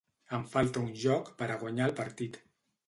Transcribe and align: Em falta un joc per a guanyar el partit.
Em 0.37 0.45
falta 0.53 0.81
un 0.85 0.89
joc 1.03 1.31
per 1.43 1.51
a 1.51 1.59
guanyar 1.67 1.87
el 1.91 1.99
partit. 2.05 2.43